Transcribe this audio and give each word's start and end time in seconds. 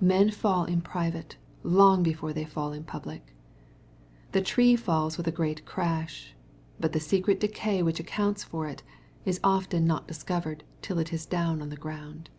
(Men 0.00 0.30
fall 0.30 0.66
in 0.66 0.82
private, 0.82 1.36
long 1.64 2.04
before 2.04 2.32
they 2.32 2.44
fall 2.44 2.72
in 2.72 2.84
public, 2.84 3.22
f 3.26 3.34
The 4.30 4.40
tjeefells 4.40 5.16
with 5.16 5.26
a 5.26 5.32
great 5.32 5.66
crash, 5.66 6.32
but 6.78 6.92
the 6.92 7.00
secret 7.00 7.40
decay 7.40 7.82
which 7.82 7.98
accounts 7.98 8.44
for 8.44 8.68
it, 8.68 8.84
is 9.24 9.40
often 9.42 9.84
not 9.84 10.06
discovered 10.06 10.62
tiU 10.80 11.00
it 11.00 11.12
is 11.12 11.26
down 11.26 11.60
on 11.60 11.70
the 11.70 11.76
ground. 11.76 12.30